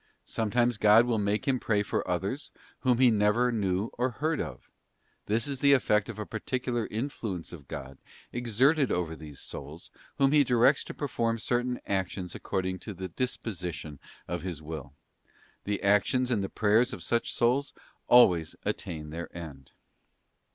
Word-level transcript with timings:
Sometimes 0.25 0.79
God 0.79 1.05
will 1.05 1.19
make 1.19 1.47
him 1.47 1.59
pray 1.59 1.83
for 1.83 2.09
others, 2.09 2.49
whom 2.79 2.97
he 2.97 3.11
never 3.11 3.51
knew 3.51 3.91
or 3.99 4.09
heard 4.09 4.41
of. 4.41 4.67
This 5.27 5.47
is 5.47 5.59
the 5.59 5.73
effect 5.73 6.09
of 6.09 6.17
a 6.17 6.25
particular 6.25 6.87
influence 6.87 7.53
of 7.53 7.67
God 7.67 7.99
exerted 8.33 8.91
over 8.91 9.15
these 9.15 9.39
souls, 9.39 9.91
whom 10.17 10.31
He 10.31 10.43
directs 10.43 10.83
to 10.85 10.95
perform 10.95 11.37
certain 11.37 11.79
actions 11.85 12.33
according 12.33 12.79
to 12.79 12.95
the 12.95 13.09
dis 13.09 13.37
position 13.37 13.99
of 14.27 14.41
His 14.41 14.59
Will. 14.59 14.91
The 15.65 15.83
actions 15.83 16.31
and 16.31 16.43
the 16.43 16.49
prayers 16.49 16.93
of 16.93 17.03
such 17.03 17.31
souls 17.35 17.71
always 18.07 18.55
attain 18.65 19.11
their 19.11 19.29
end. 19.37 19.71